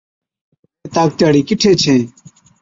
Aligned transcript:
مين 0.81 0.91
طاقتِي 0.95 1.21
هاڙَي 1.25 1.41
ڪِٺي 1.49 1.71
ڇَين، 1.81 2.01